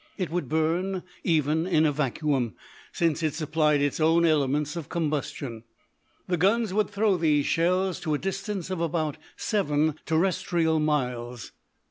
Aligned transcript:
It 0.17 0.31
would 0.31 0.49
burn 0.49 1.03
even 1.23 1.67
in 1.67 1.85
a 1.85 1.91
vacuum, 1.91 2.55
since 2.91 3.21
it 3.21 3.35
supplied 3.35 3.81
its 3.81 3.99
own 3.99 4.25
elements 4.25 4.75
of 4.75 4.89
combustion. 4.89 5.63
The 6.27 6.37
guns 6.37 6.73
would 6.73 6.89
throw 6.89 7.17
these 7.17 7.45
shells 7.45 7.99
to 7.99 8.15
a 8.15 8.17
distance 8.17 8.71
of 8.71 8.81
about 8.81 9.17
seven 9.37 9.93
terrestrial 10.07 10.79
miles. 10.79 11.51